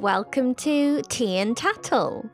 [0.00, 2.24] welcome to Tea and Tattle.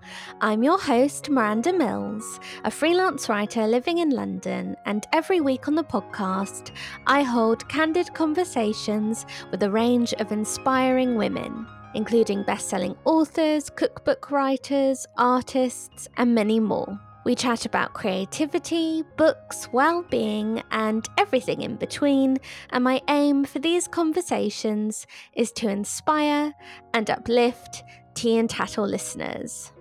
[0.40, 5.74] I'm your host, Miranda Mills, a freelance writer living in London, and every week on
[5.74, 6.70] the podcast,
[7.08, 14.30] I hold candid conversations with a range of inspiring women, including best selling authors, cookbook
[14.30, 17.00] writers, artists, and many more.
[17.26, 22.38] We chat about creativity, books, well being, and everything in between.
[22.70, 26.54] And my aim for these conversations is to inspire
[26.94, 27.82] and uplift
[28.14, 29.72] Tea and Tattle listeners.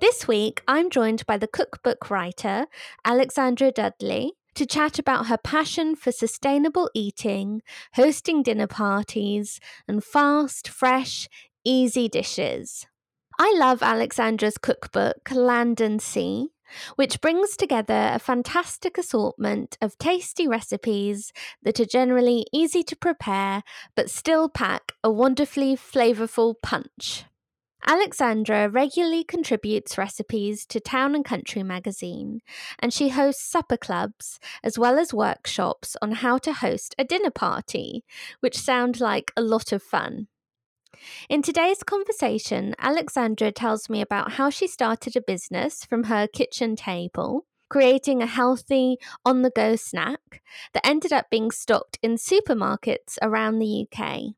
[0.00, 2.66] This week, I'm joined by the cookbook writer,
[3.04, 7.62] Alexandra Dudley, to chat about her passion for sustainable eating,
[7.94, 9.58] hosting dinner parties,
[9.88, 11.28] and fast, fresh,
[11.64, 12.86] easy dishes.
[13.40, 16.50] I love Alexandra's cookbook, Land and Sea,
[16.96, 23.62] which brings together a fantastic assortment of tasty recipes that are generally easy to prepare
[23.94, 27.24] but still pack a wonderfully flavourful punch.
[27.86, 32.40] Alexandra regularly contributes recipes to Town and Country magazine,
[32.78, 37.30] and she hosts supper clubs as well as workshops on how to host a dinner
[37.30, 38.04] party,
[38.40, 40.28] which sound like a lot of fun.
[41.28, 46.76] In today's conversation, Alexandra tells me about how she started a business from her kitchen
[46.76, 50.42] table, creating a healthy, on the go snack
[50.74, 54.34] that ended up being stocked in supermarkets around the UK.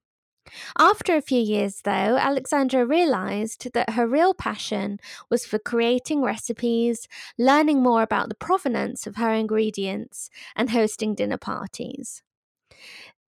[0.79, 4.99] After a few years, though, Alexandra realised that her real passion
[5.31, 7.09] was for creating recipes,
[7.39, 12.23] learning more about the provenance of her ingredients, and hosting dinner parties.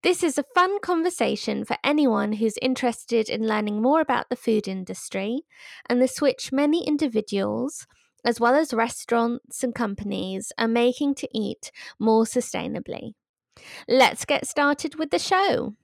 [0.03, 4.67] This is a fun conversation for anyone who's interested in learning more about the food
[4.67, 5.42] industry
[5.89, 7.86] and the switch many individuals,
[8.25, 13.12] as well as restaurants and companies, are making to eat more sustainably.
[13.89, 15.77] Let's get started with the show.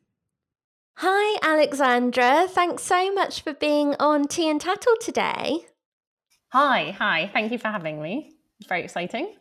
[0.97, 2.49] Hi, Alexandra.
[2.49, 5.61] Thanks so much for being on Tea and Tattle today.
[6.49, 7.31] Hi, hi.
[7.33, 8.33] Thank you for having me.
[8.67, 9.38] Very exciting.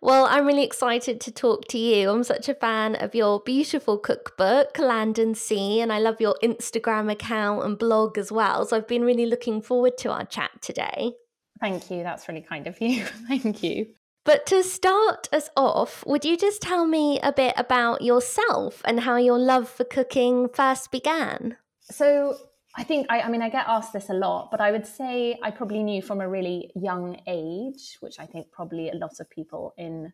[0.00, 2.10] Well, I'm really excited to talk to you.
[2.10, 6.36] I'm such a fan of your beautiful cookbook, Land and Sea, and I love your
[6.42, 8.66] Instagram account and blog as well.
[8.66, 11.12] So I've been really looking forward to our chat today.
[11.60, 12.02] Thank you.
[12.02, 13.04] That's really kind of you.
[13.28, 13.86] Thank you.
[14.24, 19.00] But to start us off, would you just tell me a bit about yourself and
[19.00, 21.56] how your love for cooking first began?
[21.80, 22.36] So,
[22.74, 25.38] I think I, I, mean I get asked this a lot, but I would say
[25.42, 29.28] I probably knew from a really young age, which I think probably a lot of
[29.28, 30.12] people in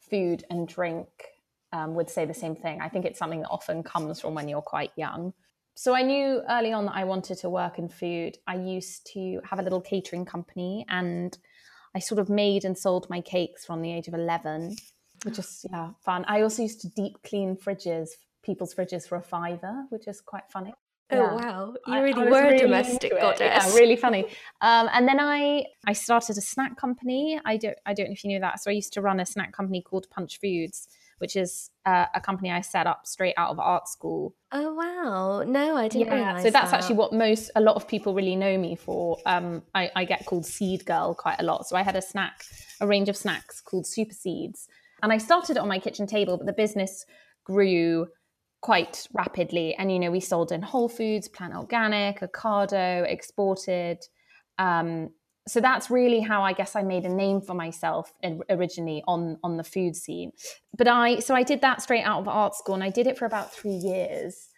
[0.00, 1.06] food and drink
[1.72, 2.80] um, would say the same thing.
[2.80, 5.32] I think it's something that often comes from when you're quite young.
[5.74, 8.38] So I knew early on that I wanted to work in food.
[8.46, 11.36] I used to have a little catering company, and
[11.94, 14.76] I sort of made and sold my cakes from the age of eleven,
[15.22, 16.24] which is yeah fun.
[16.26, 18.08] I also used to deep clean fridges,
[18.42, 20.74] people's fridges for a fiver, which is quite funny.
[21.12, 21.34] Oh yeah.
[21.34, 23.40] wow, you really I, I were really a domestic goddess.
[23.40, 24.24] Yeah, really funny.
[24.60, 27.40] Um, and then I I started a snack company.
[27.44, 28.62] I don't I don't know if you knew that.
[28.62, 30.88] So I used to run a snack company called Punch Foods,
[31.18, 34.34] which is uh, a company I set up straight out of art school.
[34.52, 36.08] Oh wow, no, I didn't.
[36.08, 36.80] Yeah, so that's that.
[36.80, 39.18] actually what most a lot of people really know me for.
[39.26, 41.66] Um, I, I get called Seed Girl quite a lot.
[41.66, 42.44] So I had a snack,
[42.80, 44.68] a range of snacks called Super Seeds,
[45.02, 47.04] and I started it on my kitchen table, but the business
[47.44, 48.06] grew
[48.60, 49.74] quite rapidly.
[49.74, 53.98] And, you know, we sold in Whole Foods, Planet Organic, Ocado, exported.
[54.58, 55.10] Um,
[55.48, 58.12] so that's really how I guess I made a name for myself
[58.48, 60.32] originally on on the food scene.
[60.76, 63.18] But I so I did that straight out of art school, and I did it
[63.18, 64.48] for about three years.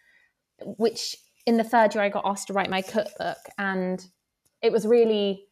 [0.61, 4.05] Which in the third year I got asked to write my cookbook, and
[4.61, 5.47] it was really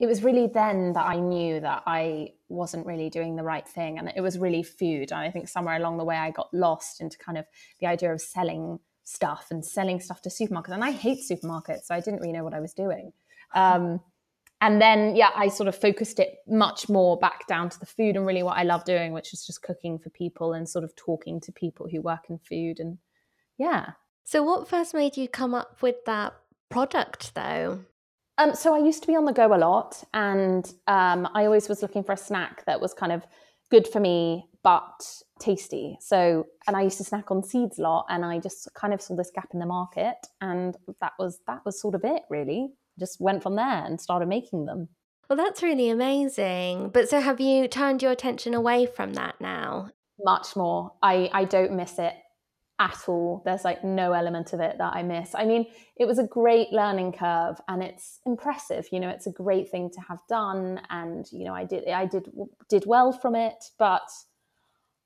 [0.00, 3.98] it was really then that I knew that I wasn't really doing the right thing.
[3.98, 5.10] And it was really food.
[5.10, 7.46] And I think somewhere along the way, I got lost into kind of
[7.80, 10.70] the idea of selling stuff and selling stuff to supermarkets.
[10.70, 13.12] And I hate supermarkets, so I didn't really know what I was doing.
[13.54, 14.00] Um,
[14.60, 18.14] and then, yeah, I sort of focused it much more back down to the food
[18.14, 20.94] and really what I love doing, which is just cooking for people and sort of
[20.94, 22.78] talking to people who work in food.
[22.78, 22.98] And
[23.58, 23.90] yeah.
[24.22, 26.34] So, what first made you come up with that
[26.70, 27.80] product, though?
[28.42, 31.68] Um, so I used to be on the go a lot, and um, I always
[31.68, 33.24] was looking for a snack that was kind of
[33.70, 35.98] good for me but tasty.
[36.00, 39.02] So, and I used to snack on seeds a lot, and I just kind of
[39.02, 42.70] saw this gap in the market, and that was that was sort of it, really.
[42.98, 44.88] Just went from there and started making them.
[45.28, 46.90] Well, that's really amazing.
[46.90, 49.90] But so, have you turned your attention away from that now?
[50.20, 50.92] Much more.
[51.02, 52.14] I I don't miss it
[52.82, 53.42] at all.
[53.44, 55.36] There's like no element of it that I miss.
[55.36, 58.88] I mean, it was a great learning curve and it's impressive.
[58.90, 62.06] You know, it's a great thing to have done and you know, I did I
[62.06, 62.28] did
[62.68, 64.02] did well from it, but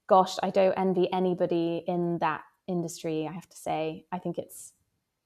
[0.06, 4.06] gosh, I don't envy anybody in that industry, I have to say.
[4.10, 4.72] I think it's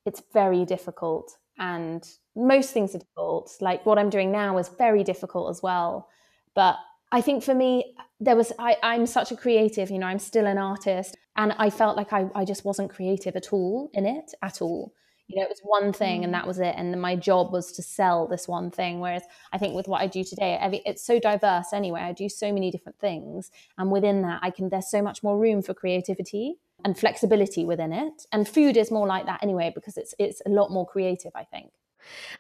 [0.05, 2.05] it's very difficult and
[2.35, 3.57] most things are difficult.
[3.61, 6.09] Like what I'm doing now is very difficult as well.
[6.57, 6.79] But
[7.13, 10.47] I think for me, there was I, I'm such a creative, you know, I'm still
[10.47, 11.17] an artist.
[11.37, 14.93] And I felt like I, I just wasn't creative at all in it, at all.
[15.27, 16.37] You know, it was one thing and mm.
[16.37, 16.75] that was it.
[16.77, 19.01] And my job was to sell this one thing.
[19.01, 19.23] Whereas
[19.53, 22.01] I think with what I do today, it's so diverse anyway.
[22.01, 23.51] I do so many different things.
[23.79, 27.93] And within that, I can, there's so much more room for creativity and flexibility within
[27.93, 28.27] it.
[28.33, 31.45] And food is more like that anyway, because it's, it's a lot more creative, I
[31.45, 31.71] think.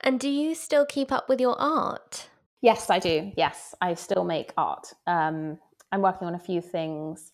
[0.00, 2.29] And do you still keep up with your art?
[2.61, 3.32] Yes, I do.
[3.37, 4.93] Yes, I still make art.
[5.06, 5.59] Um,
[5.92, 7.32] I'm working on a few things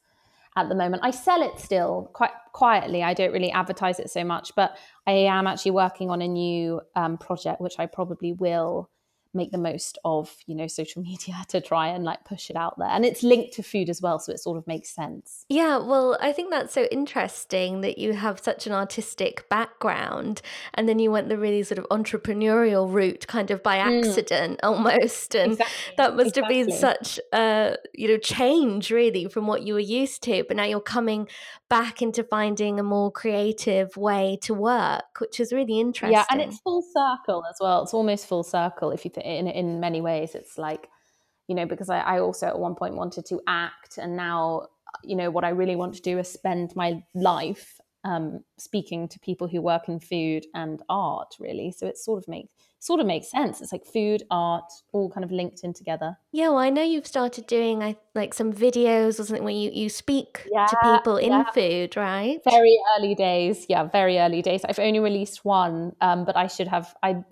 [0.56, 1.02] at the moment.
[1.04, 3.02] I sell it still quite quietly.
[3.02, 4.76] I don't really advertise it so much, but
[5.06, 8.90] I am actually working on a new um, project, which I probably will
[9.36, 12.78] make the most of you know social media to try and like push it out
[12.78, 15.76] there and it's linked to food as well so it sort of makes sense yeah
[15.76, 20.42] well i think that's so interesting that you have such an artistic background
[20.74, 23.98] and then you went the really sort of entrepreneurial route kind of by mm.
[23.98, 24.66] accident mm.
[24.66, 25.94] almost and exactly.
[25.96, 26.58] that must exactly.
[26.58, 30.56] have been such a you know change really from what you were used to but
[30.56, 31.28] now you're coming
[31.68, 36.16] back into finding a more creative way to work, which is really interesting.
[36.16, 37.82] Yeah, and it's full circle as well.
[37.82, 40.34] It's almost full circle if you think in in many ways.
[40.34, 40.88] It's like,
[41.48, 44.68] you know, because I, I also at one point wanted to act, and now
[45.04, 49.18] you know what I really want to do is spend my life um, speaking to
[49.18, 51.72] people who work in food and art, really.
[51.72, 53.60] So it sort of makes sort of makes sense.
[53.60, 56.16] It's like food, art, all kind of linked in together.
[56.32, 59.70] Yeah, well, I know you've started doing I like some videos or something where you,
[59.72, 61.50] you speak yeah, to people in yeah.
[61.50, 62.40] food, right?
[62.44, 63.66] Very early days.
[63.68, 64.62] Yeah, very early days.
[64.64, 66.94] I've only released one, um, but I should have.
[67.02, 67.22] I,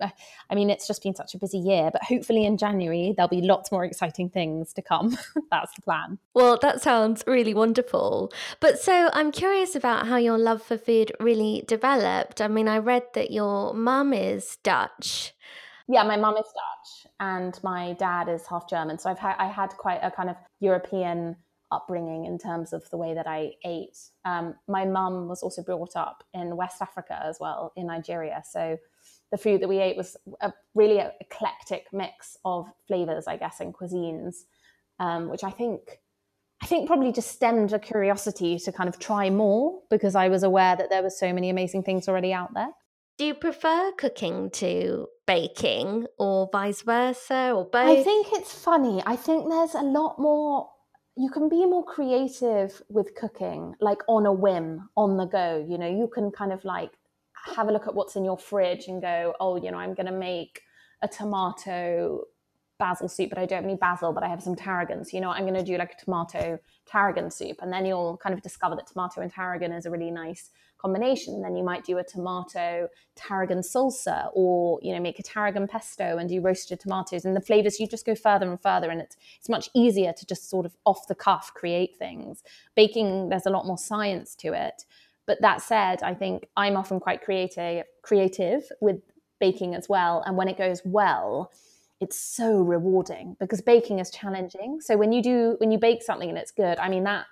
[0.49, 3.41] I mean, it's just been such a busy year, but hopefully in January there'll be
[3.41, 5.17] lots more exciting things to come.
[5.51, 6.19] That's the plan.
[6.33, 8.31] Well, that sounds really wonderful.
[8.59, 12.41] But so I'm curious about how your love for food really developed.
[12.41, 15.33] I mean, I read that your mum is Dutch.
[15.87, 18.97] Yeah, my mum is Dutch and my dad is half German.
[18.97, 21.35] So I've had I had quite a kind of European
[21.71, 23.97] upbringing in terms of the way that I ate.
[24.23, 28.41] Um, my mum was also brought up in West Africa as well, in Nigeria.
[28.49, 28.77] So
[29.31, 33.73] the food that we ate was a really eclectic mix of flavors, I guess, and
[33.73, 34.35] cuisines,
[34.99, 35.99] um, which I think
[36.63, 40.41] I think probably just stemmed a curiosity to kind of try more because I was
[40.41, 42.69] aware that there were so many amazing things already out there.
[43.17, 47.99] Do you prefer cooking to baking or vice versa or both?
[47.99, 49.01] I think it's funny.
[49.05, 50.69] I think there's a lot more
[51.17, 55.77] you can be more creative with cooking like on a whim on the go you
[55.77, 56.91] know you can kind of like
[57.55, 60.05] have a look at what's in your fridge and go oh you know i'm going
[60.05, 60.61] to make
[61.01, 62.21] a tomato
[62.79, 65.21] basil soup but i don't have any basil but i have some tarragon so you
[65.21, 65.37] know what?
[65.37, 68.75] i'm going to do like a tomato tarragon soup and then you'll kind of discover
[68.75, 70.49] that tomato and tarragon is a really nice
[70.85, 71.41] combination.
[71.41, 76.17] Then you might do a tomato tarragon salsa, or you know make a tarragon pesto
[76.17, 77.25] and do roasted tomatoes.
[77.25, 80.25] And the flavors you just go further and further, and it's it's much easier to
[80.25, 82.43] just sort of off the cuff create things.
[82.75, 84.85] Baking, there's a lot more science to it.
[85.25, 89.01] But that said, I think I'm often quite creative creative with
[89.39, 90.23] baking as well.
[90.25, 91.51] And when it goes well,
[91.99, 94.81] it's so rewarding because baking is challenging.
[94.81, 97.25] So when you do when you bake something and it's good, I mean that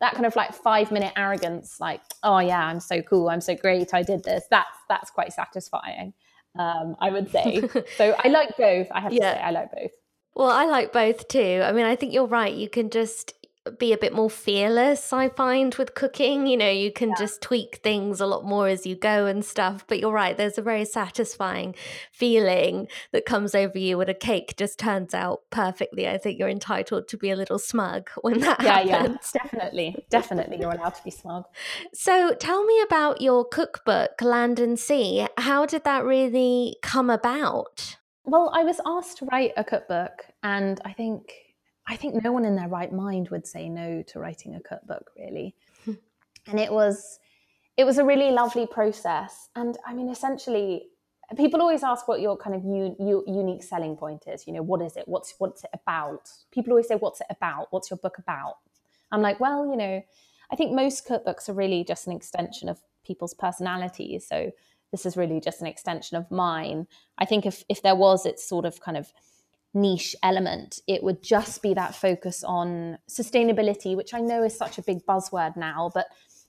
[0.00, 3.54] that kind of like five minute arrogance, like, oh yeah, I'm so cool, I'm so
[3.54, 4.44] great, I did this.
[4.50, 6.14] That's that's quite satisfying.
[6.58, 7.62] Um, I would say.
[7.96, 8.88] so I like both.
[8.90, 9.32] I have yeah.
[9.32, 9.90] to say, I like both.
[10.34, 11.62] Well, I like both too.
[11.64, 12.54] I mean, I think you're right.
[12.54, 13.32] You can just
[13.72, 16.46] be a bit more fearless, I find, with cooking.
[16.46, 17.14] You know, you can yeah.
[17.18, 19.84] just tweak things a lot more as you go and stuff.
[19.86, 21.74] But you're right, there's a very satisfying
[22.12, 26.08] feeling that comes over you when a cake just turns out perfectly.
[26.08, 29.32] I think you're entitled to be a little smug when that yeah, happens.
[29.34, 30.06] Yeah, definitely.
[30.10, 31.44] Definitely, you're allowed to be smug.
[31.92, 35.26] So tell me about your cookbook, Land and Sea.
[35.36, 37.96] How did that really come about?
[38.24, 41.32] Well, I was asked to write a cookbook, and I think
[41.88, 45.10] I think no one in their right mind would say no to writing a cookbook,
[45.18, 45.54] really.
[45.84, 45.94] Hmm.
[46.46, 47.18] and it was
[47.76, 49.48] it was a really lovely process.
[49.54, 50.88] And I mean, essentially,
[51.36, 54.46] people always ask what your kind of u- u- unique selling point is.
[54.46, 55.04] You know, what is it?
[55.06, 56.28] What's what's it about?
[56.50, 57.68] People always say, "What's it about?
[57.70, 58.56] What's your book about?"
[59.10, 60.02] I'm like, well, you know,
[60.50, 64.26] I think most cookbooks are really just an extension of people's personalities.
[64.28, 64.52] So
[64.90, 66.86] this is really just an extension of mine.
[67.18, 69.12] I think if if there was, it's sort of kind of
[69.74, 70.80] niche element.
[70.86, 75.04] It would just be that focus on sustainability, which I know is such a big
[75.06, 76.06] buzzword now, but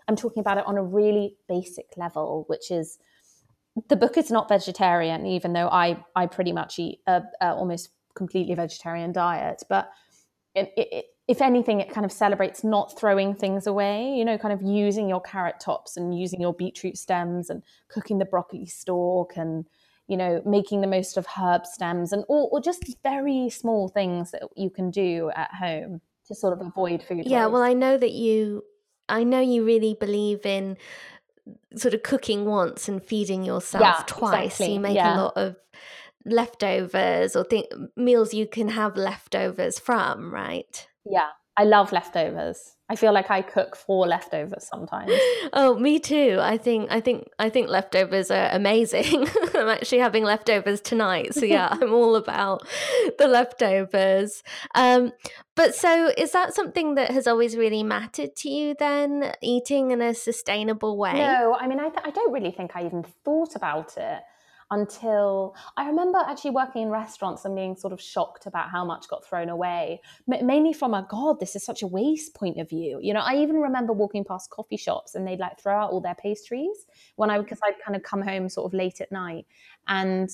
[0.07, 2.97] I'm talking about it on a really basic level, which is
[3.87, 7.89] the book is not vegetarian, even though I I pretty much eat a, a almost
[8.15, 9.63] completely vegetarian diet.
[9.69, 9.91] But
[10.55, 14.15] it, it, if anything, it kind of celebrates not throwing things away.
[14.15, 18.17] You know, kind of using your carrot tops and using your beetroot stems and cooking
[18.17, 19.65] the broccoli stalk and
[20.09, 24.31] you know, making the most of herb stems and or, or just very small things
[24.31, 27.53] that you can do at home to sort of avoid food Yeah, waste.
[27.53, 28.63] well, I know that you,
[29.07, 30.77] I know you really believe in
[31.75, 34.55] sort of cooking once and feeding yourself Yeah, twice.
[34.55, 34.73] exactly.
[34.73, 35.15] You make Yeah.
[35.15, 35.55] a lot of
[36.25, 40.87] leftovers or th- meals you can have leftovers from, right?
[41.05, 42.75] Yeah, I love leftovers.
[42.91, 45.11] I feel like I cook for leftovers sometimes.
[45.53, 46.37] Oh, me too.
[46.39, 49.27] I think I think I think leftovers are amazing.
[49.55, 51.33] I'm actually having leftovers tonight.
[51.33, 52.67] So yeah, I'm all about
[53.17, 54.43] the leftovers.
[54.75, 55.11] Um
[55.55, 60.01] but so is that something that has always really mattered to you then eating in
[60.01, 61.13] a sustainable way?
[61.13, 64.21] No, I mean, I, th- I don't really think I even thought about it
[64.71, 69.07] until I remember actually working in restaurants and being sort of shocked about how much
[69.07, 72.69] got thrown away, M- mainly from a God, this is such a waste point of
[72.69, 72.99] view.
[73.01, 76.01] You know, I even remember walking past coffee shops and they'd like throw out all
[76.01, 76.85] their pastries
[77.15, 79.47] when I, because I'd kind of come home sort of late at night
[79.87, 80.29] and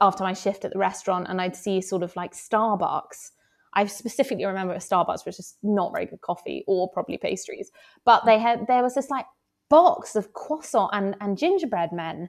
[0.00, 3.32] after my shift at the restaurant and I'd see sort of like Starbucks.
[3.74, 7.72] I specifically remember at Starbucks, which is not very good coffee or probably pastries,
[8.04, 9.26] but they had there was this like
[9.68, 12.28] box of croissant and, and gingerbread men.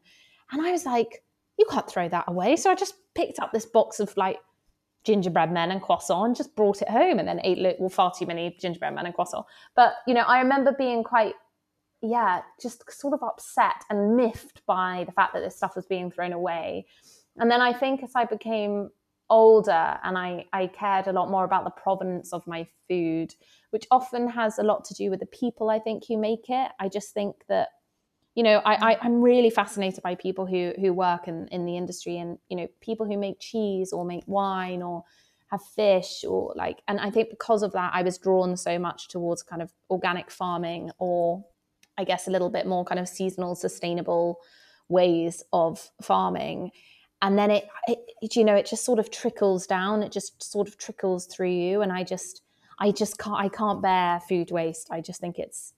[0.51, 1.23] And I was like,
[1.57, 2.55] you can't throw that away.
[2.55, 4.39] So I just picked up this box of like
[5.05, 8.57] gingerbread men and croissant just brought it home and then ate well, far too many
[8.59, 9.45] gingerbread men and croissant.
[9.75, 11.35] But, you know, I remember being quite,
[12.01, 16.12] yeah, just sort of upset and miffed by the fact that this stuff was being
[16.12, 16.88] thrown away.
[17.38, 18.89] And then I think as I became
[19.29, 23.33] older and I, I cared a lot more about the provenance of my food,
[23.71, 26.71] which often has a lot to do with the people I think who make it.
[26.79, 27.69] I just think that
[28.35, 28.81] you know I, mm.
[28.81, 32.57] I i'm really fascinated by people who who work in in the industry and you
[32.57, 35.03] know people who make cheese or make wine or
[35.51, 39.07] have fish or like and i think because of that i was drawn so much
[39.07, 41.45] towards kind of organic farming or
[41.97, 44.39] i guess a little bit more kind of seasonal sustainable
[44.89, 46.71] ways of farming.
[47.21, 50.03] And then it, it, it you know it just sort of trickles down.
[50.03, 52.41] It just sort of trickles through you and i just
[52.79, 54.89] i just can't i can't bear food waste.
[54.91, 55.73] I just think it's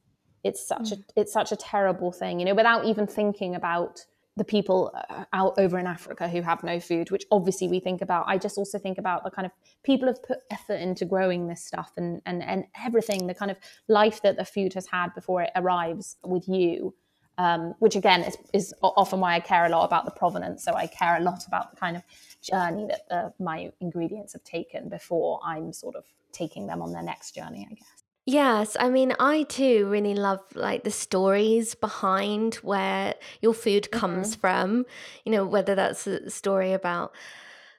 [0.48, 4.44] it's such a it's such a terrible thing you know without even thinking about the
[4.44, 8.24] people uh, out over in africa who have no food which obviously we think about
[8.28, 9.52] i just also think about the kind of
[9.84, 13.58] people have put effort into growing this stuff and and and everything the kind of
[13.88, 16.94] life that the food has had before it arrives with you
[17.40, 20.64] um, which again is, is often why I care a lot about the provenance.
[20.64, 22.04] So I care a lot about the kind of
[22.42, 27.04] journey that the, my ingredients have taken before I'm sort of taking them on their
[27.04, 28.04] next journey, I guess.
[28.30, 34.36] Yes, I mean, I too really love like the stories behind where your food comes
[34.36, 34.86] from.
[35.24, 37.16] You know, whether that's a story about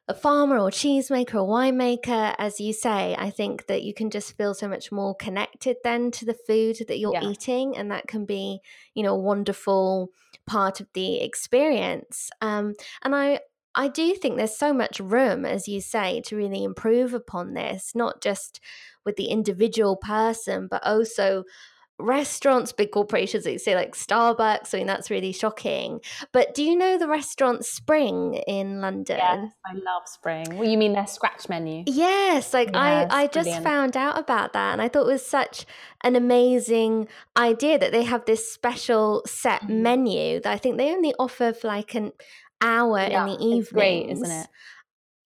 [0.09, 4.37] a farmer or cheesemaker or winemaker, as you say, I think that you can just
[4.39, 7.21] feel so much more connected then to the food that you're Yeah.
[7.21, 8.61] eating, and that can be,
[8.95, 10.13] you know, a wonderful
[10.47, 12.31] part of the experience.
[12.41, 12.75] Um,
[13.05, 13.41] and I,
[13.79, 17.93] I do think there's so much room, as you say, to really improve upon this,
[17.95, 18.61] not just
[19.05, 21.45] with the individual person, but also
[22.01, 24.75] restaurants, big corporations that you say like Starbucks.
[24.75, 26.01] I mean, that's really shocking.
[26.33, 29.19] But do you know the restaurant Spring in London?
[29.19, 30.57] Yes, I love spring.
[30.57, 31.85] Well, you mean their scratch menu?
[31.87, 33.65] Yes, like it's I, I just brilliant.
[33.65, 35.67] found out about that and I thought it was such
[36.05, 39.69] an amazing idea that they have this special set Mhm.
[39.83, 42.13] menu that I think they only offer for like an
[42.61, 43.65] hour Yeah, in the evening.
[43.73, 44.47] great, isn't it?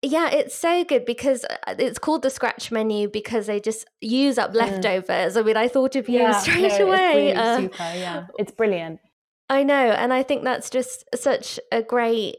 [0.03, 4.39] Yeah, it's so good because uh, it's called the scratch menu because they just use
[4.39, 5.37] up leftovers.
[5.37, 6.61] I mean, I thought of you straight Mm.
[6.61, 7.15] no, It's away.
[7.15, 7.83] really uh, super.
[7.95, 8.99] Yeah, it's brilliant.
[9.49, 12.37] I know, and I think that's just such a great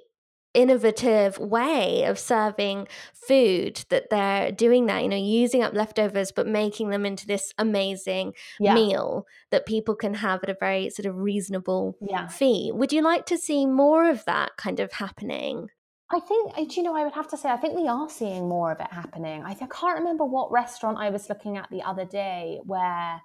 [0.54, 6.46] innovative way of serving food that they're doing that, you know, using up leftovers but
[6.46, 11.06] making them into this amazing Yeah, meal that people can have at a very sort
[11.06, 12.28] of reasonable yeah.
[12.28, 12.70] fee.
[12.72, 15.68] Would you like to see more of that kind of happening?
[16.10, 18.46] I think, do you know, I would have to say, I think we are seeing
[18.46, 19.44] more of it happening.
[19.44, 23.22] I, I can't remember what restaurant I was looking at the other day where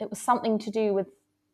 [0.00, 1.06] it was something to do with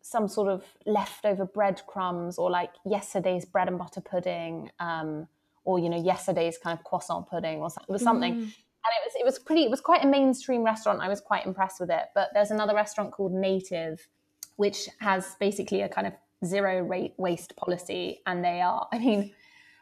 [0.08, 5.28] some sort of leftover breadcrumbs or like yesterday's bread and butter pudding, um,
[5.64, 7.98] or you know, yesterday's kind of croissant pudding or something.
[7.98, 8.42] Something, Mm.
[8.42, 9.64] and it was it was pretty.
[9.64, 11.00] It was quite a mainstream restaurant.
[11.00, 12.04] I was quite impressed with it.
[12.14, 14.08] But there's another restaurant called Native,
[14.56, 18.88] which has basically a kind of zero rate waste policy, and they are.
[18.92, 19.32] I mean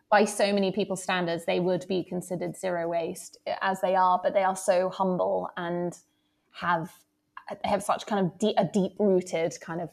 [0.08, 4.34] by so many people's standards, they would be considered zero waste as they are, but
[4.34, 5.98] they are so humble and
[6.52, 6.92] have
[7.64, 9.90] have such kind of de- a deep rooted kind of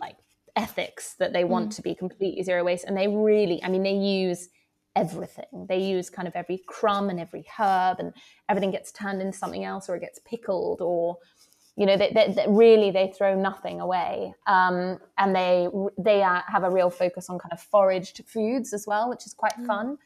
[0.00, 0.16] like
[0.54, 3.94] ethics that they want to be completely zero waste, and they really, I mean, they
[3.94, 4.48] use
[4.94, 5.66] everything.
[5.68, 8.12] They use kind of every crumb and every herb, and
[8.48, 11.18] everything gets turned into something else, or it gets pickled, or
[11.76, 16.42] you know, they, they, they really they throw nothing away, um, and they they are,
[16.48, 19.66] have a real focus on kind of foraged foods as well, which is quite mm.
[19.66, 19.98] fun.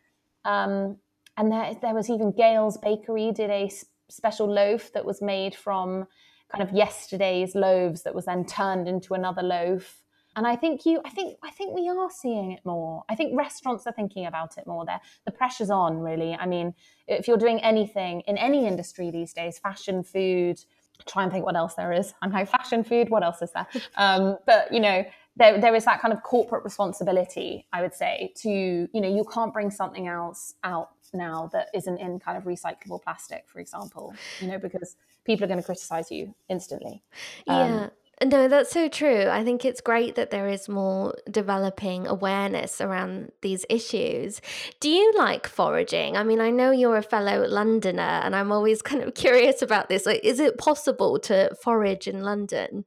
[0.44, 0.96] Um,
[1.36, 3.70] and there, there was even Gail's Bakery did a
[4.08, 6.06] special loaf that was made from
[6.50, 10.02] kind of yesterday's loaves that was then turned into another loaf.
[10.36, 13.02] And I think you, I think, I think we are seeing it more.
[13.08, 14.84] I think restaurants are thinking about it more.
[14.86, 16.34] There, the pressure's on, really.
[16.34, 16.74] I mean,
[17.08, 20.60] if you're doing anything in any industry these days, fashion, food,
[21.06, 22.14] try and think what else there is.
[22.22, 23.10] I'm like fashion, food.
[23.10, 23.66] What else is there?
[23.96, 25.04] Um, but you know,
[25.36, 29.24] there, there is that kind of corporate responsibility, I would say, to you know, you
[29.32, 34.14] can't bring something else out now that isn't in kind of recyclable plastic, for example,
[34.40, 34.96] you know, because
[35.30, 37.02] people are going to criticize you instantly.
[37.46, 37.88] Um, yeah.
[38.22, 39.28] No, that's so true.
[39.28, 44.42] I think it's great that there is more developing awareness around these issues.
[44.78, 46.18] Do you like foraging?
[46.18, 49.88] I mean, I know you're a fellow Londoner, and I'm always kind of curious about
[49.88, 50.04] this.
[50.04, 52.84] Like, is it possible to forage in London?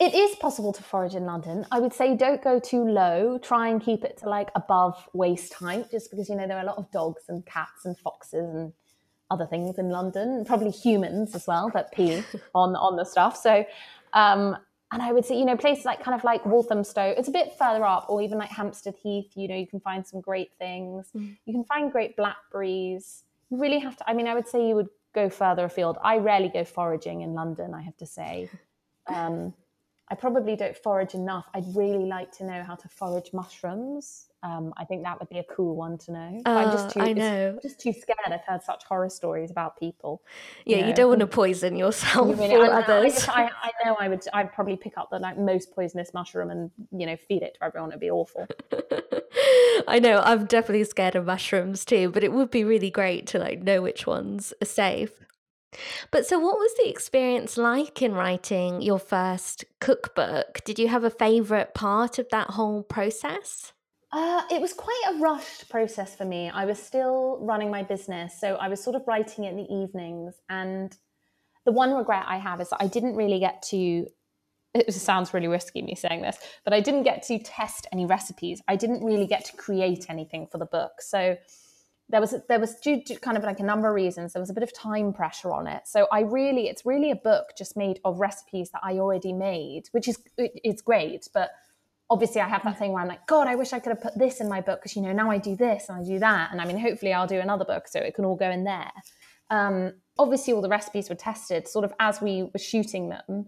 [0.00, 1.64] It is possible to forage in London.
[1.70, 3.38] I would say don't go too low.
[3.40, 6.64] Try and keep it to like above waist height, just because you know there are
[6.64, 8.72] a lot of dogs and cats and foxes and
[9.32, 12.22] other things in London, probably humans as well that pee
[12.54, 13.36] on on the stuff.
[13.36, 13.64] So,
[14.12, 14.56] um,
[14.92, 17.52] and I would say you know places like kind of like Walthamstow, it's a bit
[17.58, 19.32] further up, or even like Hampstead Heath.
[19.34, 21.08] You know, you can find some great things.
[21.16, 21.36] Mm.
[21.46, 23.24] You can find great blackberries.
[23.50, 24.10] You really have to.
[24.10, 25.98] I mean, I would say you would go further afield.
[26.02, 27.74] I rarely go foraging in London.
[27.74, 28.50] I have to say.
[29.08, 29.52] Um,
[30.12, 31.46] I probably don't forage enough.
[31.54, 34.28] I'd really like to know how to forage mushrooms.
[34.44, 36.42] Um, I think that would be a cool one to know.
[36.44, 37.58] Uh, I'm just too, I know.
[37.62, 38.18] just too scared.
[38.26, 40.22] I've heard such horror stories about people.
[40.66, 40.88] Yeah, you, know.
[40.88, 43.28] you don't want to poison yourself you really, or I, others.
[43.28, 44.24] I, I, know I would.
[44.32, 47.64] I'd probably pick up the like most poisonous mushroom and you know feed it to
[47.64, 47.90] everyone.
[47.90, 48.48] It'd be awful.
[49.88, 50.20] I know.
[50.24, 53.80] I'm definitely scared of mushrooms too, but it would be really great to like know
[53.80, 55.12] which ones are safe.
[56.10, 60.62] But so, what was the experience like in writing your first cookbook?
[60.64, 63.72] Did you have a favorite part of that whole process?
[64.12, 66.50] Uh, it was quite a rushed process for me.
[66.50, 69.74] I was still running my business, so I was sort of writing it in the
[69.74, 70.34] evenings.
[70.50, 70.94] And
[71.64, 74.06] the one regret I have is that I didn't really get to.
[74.74, 78.62] It sounds really risky me saying this, but I didn't get to test any recipes.
[78.66, 80.92] I didn't really get to create anything for the book.
[81.00, 81.36] So
[82.08, 84.50] there was there was due to kind of like a number of reasons there was
[84.50, 87.76] a bit of time pressure on it so i really it's really a book just
[87.76, 91.50] made of recipes that i already made which is it, it's great but
[92.12, 94.16] obviously i have that thing where i'm like god i wish i could have put
[94.18, 96.52] this in my book because you know now i do this and i do that.
[96.52, 98.92] And i mean hopefully i'll do another book so it can all go in there.
[99.50, 101.68] Um, obviously all the recipes were tested.
[101.68, 103.46] Sort of as we were shooting them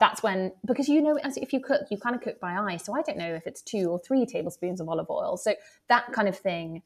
[0.00, 2.76] that's when because you know as if you cook you kind of cook by eye
[2.76, 5.36] so i don't know if it's two or three tablespoons of olive oil.
[5.36, 5.54] So
[5.88, 6.82] that kind of thing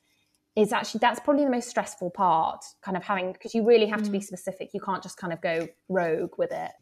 [0.56, 4.02] is actually that's probably the most stressful part kind of having because you really have
[4.02, 4.24] to be mm.
[4.24, 4.70] specific.
[4.74, 6.72] You can't just kind of go rogue with it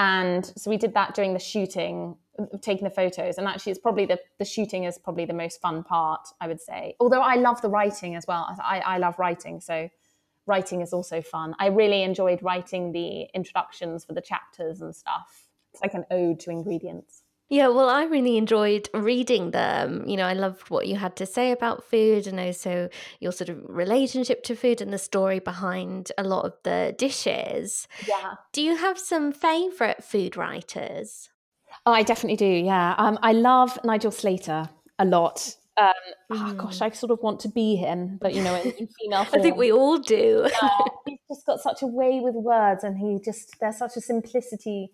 [0.00, 2.16] and so we did that during the shooting
[2.62, 3.36] taking the photos.
[3.36, 6.60] And actually it's probably the the shooting is probably the most fun part i would
[6.60, 6.96] say.
[6.98, 8.56] Although i love the writing as well.
[8.64, 9.90] I, I love writing so
[10.46, 11.54] writing is also fun.
[11.58, 15.48] I really enjoyed writing the introductions for the chapters and stuff.
[15.72, 20.04] It's like an ode to ingredients yeah, well, I really enjoyed reading them.
[20.06, 23.50] You know, I loved what you had to say about food and also your sort
[23.50, 27.88] of relationship to food and the story behind a lot of the dishes.
[28.06, 28.34] Yeah.
[28.52, 31.28] Do you have some favorite food writers?
[31.84, 32.46] Oh, I definitely do.
[32.46, 32.94] Yeah.
[32.96, 34.68] Um, I love Nigel Slater
[35.00, 35.56] a lot.
[35.76, 35.92] Um,
[36.30, 36.50] mm.
[36.50, 36.80] oh, gosh.
[36.80, 39.40] I sort of want to be him, but you know, in, in female form.
[39.40, 40.48] I think we all do.
[40.62, 44.00] yeah, he's just got such a way with words, and he just there's such a
[44.00, 44.92] simplicity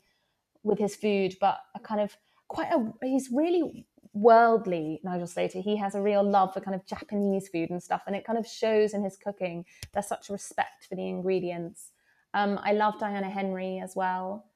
[0.62, 2.16] with his food, but a kind of
[2.48, 5.60] quite a he's really worldly nigel slater.
[5.60, 8.38] He has a real love for kind of japanese food and stuff and it kind
[8.38, 11.92] of shows in his cooking there's such a respect for the ingredients.
[12.34, 14.46] Um, i love diana henry as well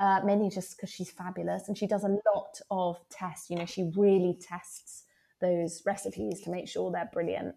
[0.00, 3.50] uh, mainly just because she's fabulous and she does a lot of tests.
[3.50, 5.04] You know she really tests
[5.40, 7.54] those recipes to make sure they're brilliant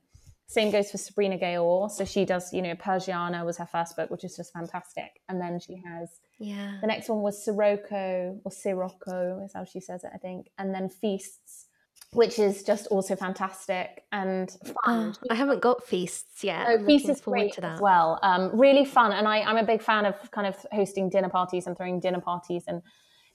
[0.52, 1.90] same goes for Sabrina Ghayour.
[1.90, 5.22] So she does, you know, Persiana was her first book, which is just fantastic.
[5.30, 6.78] And then she has yeah.
[6.82, 10.50] The next one was Sirocco or Sirocco is how she says it, I think.
[10.58, 11.68] And then Feasts,
[12.12, 14.76] which is just also fantastic and fun.
[14.86, 16.66] Oh, I haven't got Feasts yet.
[16.68, 18.20] Oh, Feasts is great as well.
[18.22, 19.14] Um, really fun.
[19.14, 22.20] And I, I'm a big fan of kind of hosting dinner parties and throwing dinner
[22.20, 22.82] parties and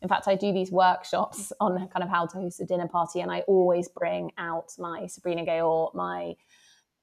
[0.03, 3.21] in fact, I do these workshops on kind of how to host a dinner party,
[3.21, 6.35] and I always bring out my Sabrina Ghayour, my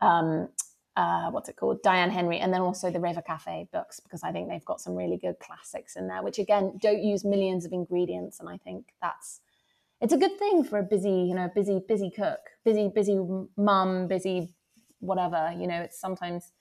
[0.04, 0.50] um,
[0.96, 4.32] uh, what's it called, Diana Henry, and then also the River Cafe books because I
[4.32, 7.72] think they've got some really good classics in there, which again don't use millions of
[7.72, 9.39] ingredients, and I think that's
[10.02, 13.18] it's a good thing for a busy, you know, busy busy cook, busy busy
[13.58, 14.54] mum, busy
[15.00, 15.54] whatever.
[15.58, 16.52] You know, it's sometimes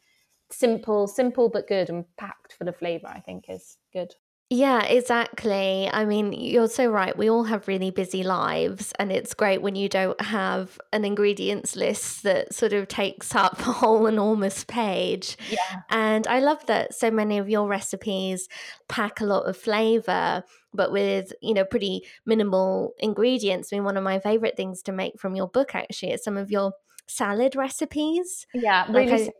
[0.51, 3.09] simple, simple but good, and packed full of flavor.
[3.09, 4.15] I think is good.
[4.53, 5.89] Yeah, exactly.
[5.91, 7.17] I mean, you're so right.
[7.17, 11.75] We all have really busy lives, and it's great when you don't have an ingredients
[11.75, 15.39] list that sort of takes up a whole enormous page.
[15.49, 15.81] Yeah.
[15.89, 18.47] And I love that so many of your recipes
[18.91, 23.73] pack a lot of flavor, but with, you know, pretty minimal ingredients.
[23.73, 26.37] I mean, one of my favorite things to make from your book actually is some
[26.37, 26.73] of your
[27.07, 28.47] salad recipes.
[28.53, 29.33] Yeah, really like I,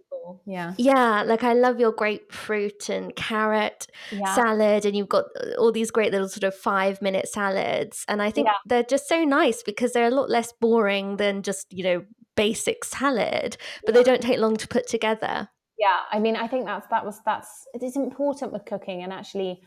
[0.47, 0.75] Yeah.
[0.79, 4.35] Yeah, like I love your grapefruit and carrot yeah.
[4.35, 8.23] salad and you've got uh, all these great little sort of 5 minute salads and
[8.23, 8.55] I think yeah.
[8.67, 12.05] they're just so nice because they're a lot less boring than just, you know,
[12.37, 14.01] basic salad, but yeah.
[14.01, 15.49] they don't take long to put together.
[15.79, 19.13] Yeah, I mean, I think that's that was that's it is important with cooking and
[19.13, 19.61] actually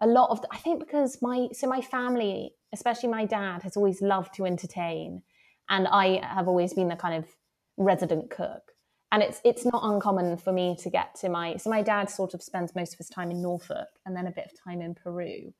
[0.00, 4.02] a lot of I think because my so my family, especially my dad, has always
[4.02, 5.22] loved to entertain,
[5.68, 7.28] and I have always been the kind of
[7.76, 8.62] resident cook.
[9.12, 12.34] And it's it's not uncommon for me to get to my so my dad sort
[12.34, 14.94] of spends most of his time in Norfolk and then a bit of time in
[14.94, 15.52] Peru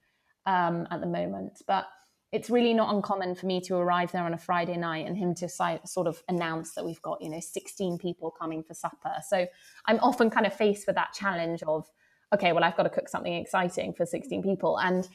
[0.46, 1.86] um, at the moment, but
[2.32, 5.34] it's really not uncommon for me to arrive there on a Friday night and him
[5.34, 9.14] to sort of announce that we've got, you know, 16 people coming for supper.
[9.26, 9.46] So
[9.86, 11.90] I'm often kind of faced with that challenge of,
[12.32, 14.78] okay, well, I've got to cook something exciting for 16 people.
[14.78, 15.08] And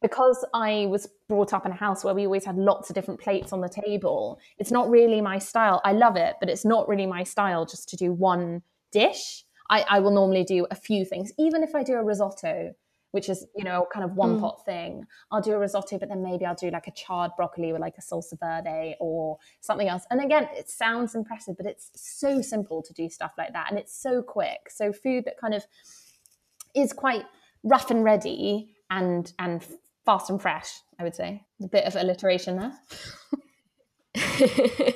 [0.00, 3.20] because I was brought up in a house where we always had lots of different
[3.20, 5.80] plates on the table, it's not really my style.
[5.84, 9.44] I love it, but it's not really my style just to do one dish.
[9.70, 12.74] I, I will normally do a few things, even if I do a risotto,
[13.10, 14.40] which is, you know, kind of one mm.
[14.40, 15.04] pot thing.
[15.30, 17.94] I'll do a risotto, but then maybe I'll do like a charred broccoli with like
[17.98, 20.04] a salsa verde or something else.
[20.10, 23.70] And again, it sounds impressive, but it's so simple to do stuff like that.
[23.70, 24.70] And it's so quick.
[24.70, 25.66] So food that kind of
[26.74, 27.24] is quite
[27.64, 29.66] rough and ready and and
[30.08, 31.44] fast and fresh, I would say.
[31.62, 32.72] A bit of alliteration there.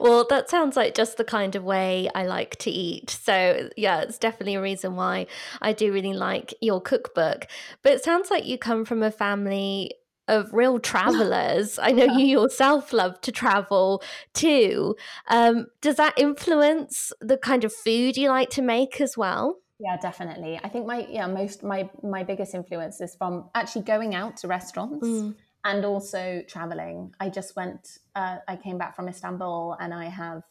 [0.00, 3.10] well, that sounds like just the kind of way I like to eat.
[3.10, 5.26] So, yeah, it's definitely a reason why
[5.60, 7.46] I do really like your cookbook.
[7.82, 9.96] But it sounds like you come from a family
[10.28, 11.78] of real travelers.
[11.82, 14.96] I know you yourself love to travel too.
[15.28, 19.58] Um, does that influence the kind of food you like to make as well?
[19.80, 20.60] Yeah, definitely.
[20.62, 24.48] I think my yeah most my my biggest influence is from actually going out to
[24.48, 25.34] restaurants mm.
[25.64, 27.12] and also traveling.
[27.18, 27.98] I just went.
[28.14, 30.42] Uh, I came back from Istanbul and I have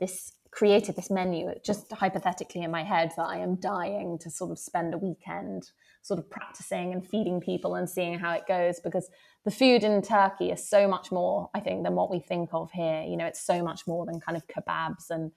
[0.00, 4.50] this created this menu just hypothetically in my head that I am dying to sort
[4.50, 5.70] of spend a weekend
[6.02, 9.08] sort of practicing and feeding people and seeing how it goes because
[9.44, 12.70] the food in Turkey is so much more I think than what we think of
[12.70, 15.32] here you know it's so much more than kind of kebabs and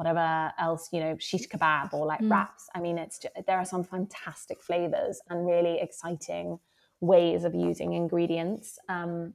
[0.00, 2.30] whatever else, you know, shish kebab or like mm.
[2.30, 2.70] wraps.
[2.74, 6.58] I mean, it's just, there are some fantastic flavors and really exciting
[7.02, 8.78] ways of using ingredients.
[8.88, 9.34] Um,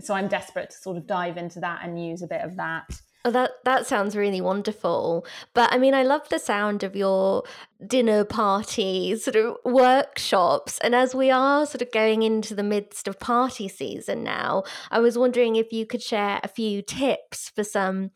[0.00, 3.00] so I'm desperate to sort of dive into that and use a bit of that.
[3.26, 5.26] Oh, that that sounds really wonderful.
[5.54, 7.44] But I mean, I love the sound of your
[7.86, 10.78] dinner party sort of workshops.
[10.80, 15.00] And as we are sort of going into the midst of party season now, I
[15.00, 18.10] was wondering if you could share a few tips for some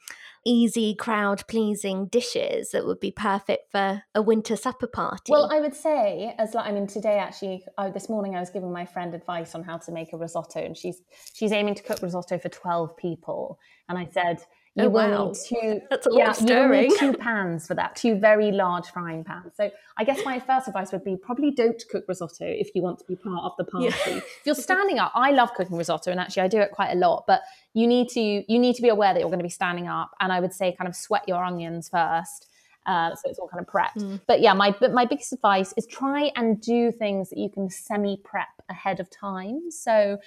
[0.44, 5.30] easy crowd pleasing dishes that would be perfect for a winter supper party?
[5.30, 8.50] Well, I would say, as like, I mean, today actually, I, this morning I was
[8.50, 11.02] giving my friend advice on how to make a risotto, and she's
[11.34, 14.38] she's aiming to cook risotto for twelve people, and I said
[14.74, 15.26] you oh, will wow.
[15.26, 15.80] need two.
[15.90, 16.84] That's a lot yeah, stirring.
[16.84, 19.52] You will need two pans for that, two very large frying pans.
[19.56, 22.98] So I guess my first advice would be probably don't cook risotto if you want
[23.00, 23.86] to be part of the party.
[23.86, 24.16] Yeah.
[24.18, 26.96] if you're standing up, I love cooking risotto, and actually I do it quite a
[26.96, 27.24] lot.
[27.26, 27.42] But
[27.74, 30.12] you need to you need to be aware that you're going to be standing up,
[30.20, 32.46] and I would say kind of sweat your onions first.
[32.86, 34.02] Uh, so it's all kind of prepped.
[34.02, 34.20] Mm.
[34.26, 37.68] But yeah, my but my biggest advice is try and do things that you can
[37.68, 39.70] semi prep ahead of time.
[39.70, 40.18] So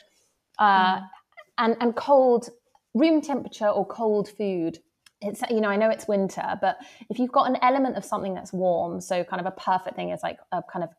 [0.60, 1.10] uh, mm.
[1.58, 2.50] and and cold
[2.94, 4.80] room temperature or cold food
[5.22, 6.78] it's you know i know it's winter but
[7.10, 10.10] if you've got an element of something that's warm so kind of a perfect thing
[10.10, 10.90] is like a kind of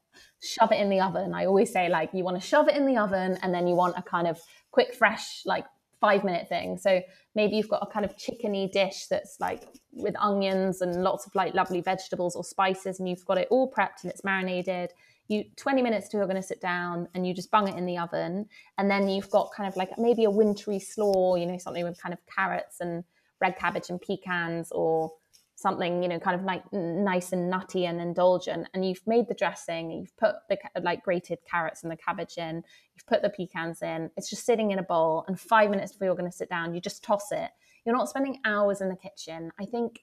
[0.40, 1.34] shove it in the oven.
[1.34, 3.74] I always say like you want to shove it in the oven and then you
[3.74, 5.64] want a kind of quick fresh like
[6.00, 6.78] five minute thing.
[6.78, 7.00] So
[7.34, 11.34] maybe you've got a kind of chickeny dish that's like with onions and lots of
[11.34, 14.92] like lovely vegetables or spices and you've got it all prepped and it's marinated
[15.32, 17.86] you 20 minutes to you're going to sit down and you just bung it in
[17.86, 18.46] the oven
[18.78, 22.00] and then you've got kind of like maybe a wintry slaw you know something with
[22.00, 23.04] kind of carrots and
[23.40, 25.10] red cabbage and pecans or
[25.54, 29.34] something you know kind of like nice and nutty and indulgent and you've made the
[29.34, 32.56] dressing you've put the like grated carrots and the cabbage in
[32.94, 36.06] you've put the pecans in it's just sitting in a bowl and five minutes before
[36.06, 37.50] you're going to sit down you just toss it.
[37.84, 39.50] You're not spending hours in the kitchen.
[39.60, 40.00] I think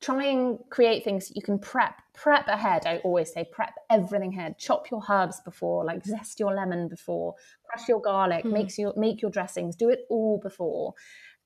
[0.00, 2.86] try and create things you can prep prep ahead.
[2.86, 4.58] I always say prep everything ahead.
[4.58, 7.34] Chop your herbs before like zest your lemon before
[7.68, 8.52] crush your garlic mm.
[8.52, 10.94] makes your make your dressings do it all before.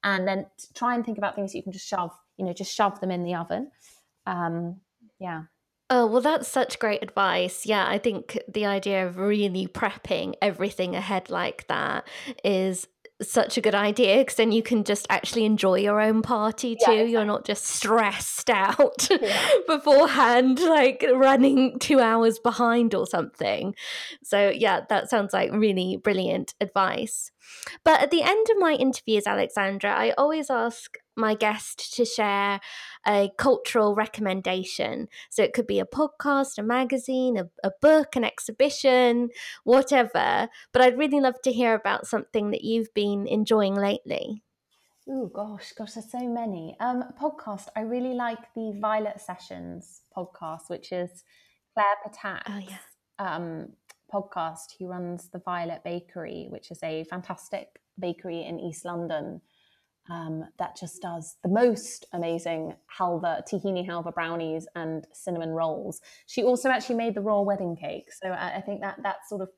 [0.03, 3.01] And then try and think about things you can just shove you know just shove
[3.01, 3.71] them in the oven.
[4.27, 4.81] Um,
[5.19, 5.45] yeah.
[5.93, 7.67] Oh, well, that's such great advice.
[7.67, 12.07] Yeah, I think the idea of really prepping everything ahead like that
[12.45, 12.87] is
[13.23, 16.81] such a good idea because then you can just actually enjoy your own party too.
[16.81, 17.13] Yeah, exactly.
[17.13, 19.49] You're not just stressed out yeah.
[19.67, 23.75] beforehand, like running two hours behind or something.
[24.23, 27.31] So, yeah, that sounds like really brilliant advice.
[27.85, 32.61] But at the end of my interviews, Alexandra, I always ask my guest to share
[33.07, 35.09] a cultural recommendation.
[35.31, 39.31] So it could be a podcast, a magazine, a, a book, an exhibition,
[39.65, 40.49] whatever.
[40.73, 44.43] But I'd really love to hear about something that you've been enjoying lately.
[45.09, 46.77] Oh gosh, gosh, there's so many.
[46.79, 47.69] Um, podcast.
[47.75, 51.25] I really like the Violet Sessions podcast, which is
[51.75, 52.43] Claire Ptak.
[52.47, 52.79] Oh yeah.
[53.19, 53.71] Um,
[54.13, 54.73] podcast.
[54.79, 59.41] He runs the Violet Bakery, which is a fantastic bakery in East London
[60.11, 66.01] um, that just does the most amazing halva, tahini halva brownies and cinnamon rolls.
[66.27, 69.41] She also actually made the royal wedding cake, so I, I think that that sort
[69.41, 69.49] of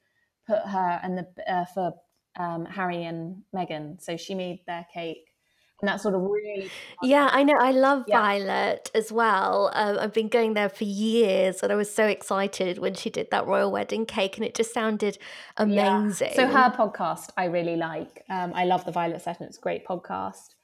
[0.47, 1.95] put her and the uh, for
[2.39, 4.01] um, Harry and Meghan.
[4.03, 5.32] So she made their cake
[5.83, 6.71] and that sort of really
[7.03, 8.21] yeah i know i love yeah.
[8.21, 12.79] violet as well um, i've been going there for years and i was so excited
[12.79, 15.19] when she did that royal wedding cake and it just sounded
[15.57, 16.37] amazing yeah.
[16.37, 19.85] so her podcast i really like um, i love the violet session it's a great
[19.85, 20.55] podcast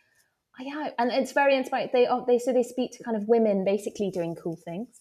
[0.58, 3.64] oh, yeah and it's very inspiring they they so they speak to kind of women
[3.64, 5.00] basically doing cool things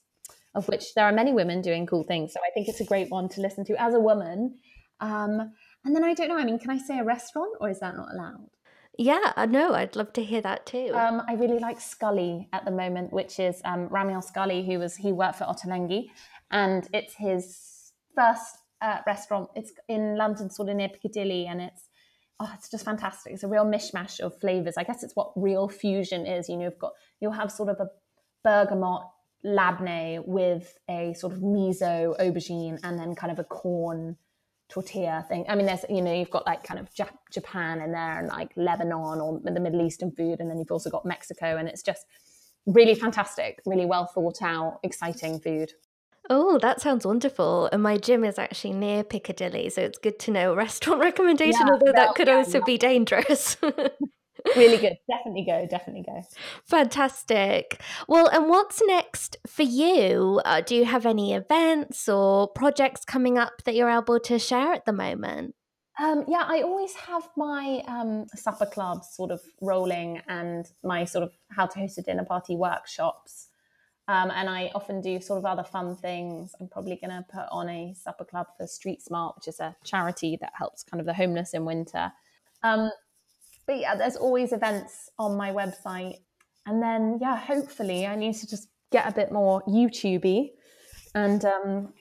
[0.55, 3.09] of which there are many women doing cool things so i think it's a great
[3.09, 4.57] one to listen to as a woman
[4.99, 5.53] um,
[5.85, 7.95] and then i don't know i mean can i say a restaurant or is that
[7.95, 8.49] not allowed
[8.97, 9.73] yeah, I know.
[9.73, 10.91] I'd love to hear that too.
[10.93, 14.95] Um, I really like Scully at the moment, which is um, Ramael Scully, who was
[14.95, 16.09] he worked for Ottolenghi,
[16.51, 19.49] and it's his first uh, restaurant.
[19.55, 21.89] It's in London, sort of near Piccadilly, and it's
[22.39, 23.33] oh, it's just fantastic.
[23.33, 24.75] It's a real mishmash of flavors.
[24.77, 26.49] I guess it's what real fusion is.
[26.49, 27.89] You know, you've got you'll have sort of a
[28.43, 29.03] bergamot
[29.45, 34.17] labneh with a sort of miso aubergine, and then kind of a corn
[34.69, 35.45] tortilla thing.
[35.47, 38.27] I mean, there's you know you've got like kind of Jap- Japan in there and
[38.27, 41.83] like Lebanon or the Middle Eastern food, and then you've also got Mexico, and it's
[41.83, 42.05] just
[42.65, 45.73] really fantastic, really well thought out, exciting food.
[46.29, 47.69] Oh, that sounds wonderful.
[47.71, 51.67] And my gym is actually near Piccadilly, so it's good to know a restaurant recommendation,
[51.67, 52.65] yeah, although that could yeah, also yeah.
[52.65, 53.57] be dangerous.
[54.55, 54.97] really good.
[55.09, 55.67] Definitely go.
[55.69, 56.21] Definitely go.
[56.65, 57.81] Fantastic.
[58.07, 60.41] Well, and what's next for you?
[60.45, 64.73] Uh, do you have any events or projects coming up that you're able to share
[64.73, 65.55] at the moment?
[65.99, 71.23] Um, yeah, I always have my um, supper club sort of rolling and my sort
[71.23, 73.47] of how to host a dinner party workshops.
[74.07, 76.53] Um, and I often do sort of other fun things.
[76.61, 79.75] I'm probably going to put on a supper club for Street Smart, which is a
[79.83, 82.11] charity that helps kind of the homeless in winter.
[82.63, 82.91] Um,
[83.67, 86.15] but yeah, there's always events on my website.
[86.65, 90.49] And then, yeah, hopefully I need to just get a bit more YouTubey
[91.13, 91.93] and um,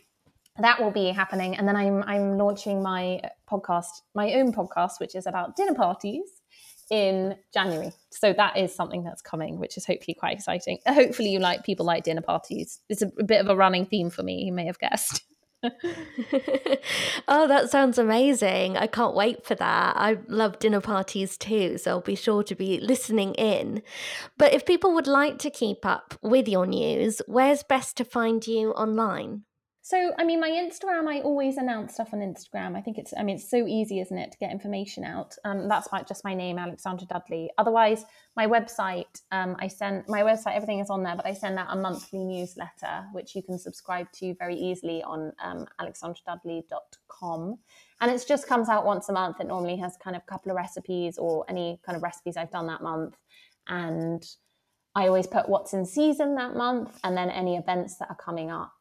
[0.58, 1.56] that will be happening.
[1.56, 6.22] And then I'm, I'm launching my podcast, my own podcast, which is about dinner parties
[6.90, 7.92] in January.
[8.10, 10.78] So that is something that's coming, which is hopefully quite exciting.
[10.86, 12.80] Hopefully you like people like dinner parties.
[12.88, 15.22] It's a, a bit of a running theme for me, you may have guessed.
[17.28, 18.76] oh, that sounds amazing.
[18.76, 19.96] I can't wait for that.
[19.96, 23.82] I love dinner parties too, so I'll be sure to be listening in.
[24.38, 28.46] But if people would like to keep up with your news, where's best to find
[28.46, 29.42] you online?
[29.88, 32.76] So, I mean, my Instagram, I always announce stuff on Instagram.
[32.76, 35.36] I think it's, I mean, it's so easy, isn't it, to get information out?
[35.44, 37.50] Um, that's just my name, Alexandra Dudley.
[37.56, 41.56] Otherwise, my website, um, I send my website, everything is on there, but I send
[41.56, 47.56] out a monthly newsletter, which you can subscribe to very easily on um, alexandradudley.com.
[48.00, 49.36] And it just comes out once a month.
[49.38, 52.50] It normally has kind of a couple of recipes or any kind of recipes I've
[52.50, 53.14] done that month.
[53.68, 54.26] And
[54.96, 58.50] I always put what's in season that month and then any events that are coming
[58.50, 58.72] up.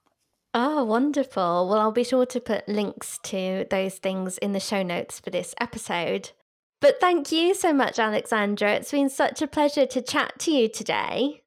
[0.58, 1.68] Oh, wonderful.
[1.68, 5.30] Well, I'll be sure to put links to those things in the show notes for
[5.30, 6.32] this episode.
[6.80, 8.76] But thank you so much, Alexandra.
[8.76, 11.44] It's been such a pleasure to chat to you today.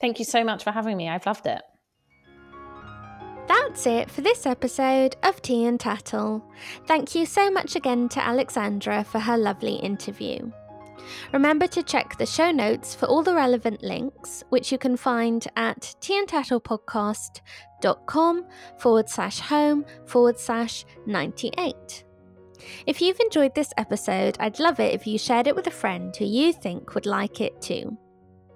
[0.00, 1.08] Thank you so much for having me.
[1.08, 1.62] I've loved it.
[3.46, 6.44] That's it for this episode of Tea and Tattle.
[6.88, 10.50] Thank you so much again to Alexandra for her lovely interview.
[11.32, 15.46] Remember to check the show notes for all the relevant links, which you can find
[15.56, 18.46] at teaandtattlepodcast.com
[18.78, 22.04] forward slash home forward slash 98.
[22.86, 26.16] If you've enjoyed this episode, I'd love it if you shared it with a friend
[26.16, 27.96] who you think would like it too.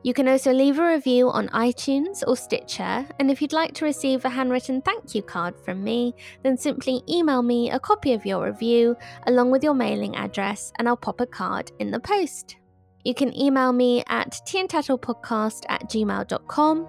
[0.04, 3.84] You can also leave a review on iTunes or Stitcher, and if you'd like to
[3.84, 8.26] receive a handwritten thank you card from me, then simply email me a copy of
[8.26, 8.96] your review
[9.28, 12.56] along with your mailing address, and I'll pop a card in the post.
[13.04, 16.88] You can email me at teantattlepodcast at gmail.com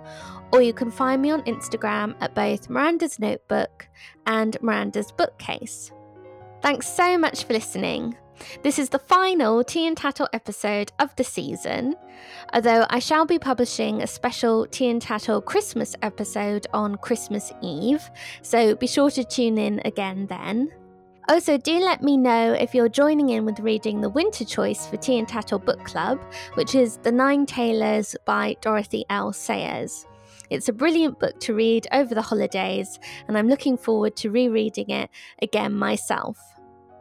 [0.51, 3.87] or you can find me on Instagram at both Miranda's Notebook
[4.27, 5.91] and Miranda's Bookcase.
[6.61, 8.15] Thanks so much for listening.
[8.61, 11.95] This is the final Tea and Tattle episode of the season,
[12.53, 18.09] although I shall be publishing a special Tea and Tattle Christmas episode on Christmas Eve,
[18.41, 20.71] so be sure to tune in again then.
[21.29, 24.97] Also, do let me know if you're joining in with reading the winter choice for
[24.97, 26.19] Tea and Tattle Book Club,
[26.55, 29.31] which is The Nine Tailors by Dorothy L.
[29.31, 30.05] Sayers.
[30.49, 34.89] It's a brilliant book to read over the holidays, and I'm looking forward to rereading
[34.89, 35.09] it
[35.41, 36.37] again myself.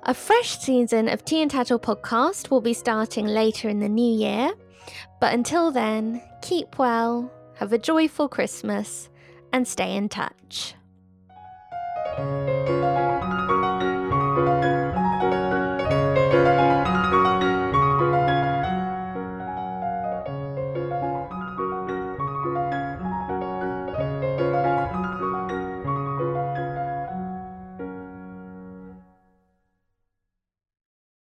[0.05, 4.19] A fresh season of Tea and Tattle podcast will be starting later in the new
[4.19, 4.51] year,
[5.21, 9.09] but until then, keep well, have a joyful Christmas,
[9.53, 10.75] and stay in touch.